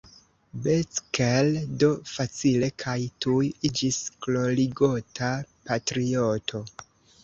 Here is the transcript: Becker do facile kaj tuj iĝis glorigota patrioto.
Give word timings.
Becker 0.67 1.43
do 1.83 1.89
facile 2.15 2.71
kaj 2.87 2.97
tuj 3.27 3.45
iĝis 3.71 4.03
glorigota 4.27 5.33
patrioto. 5.71 6.69